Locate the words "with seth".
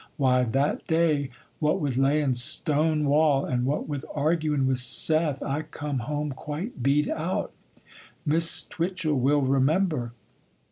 4.65-5.43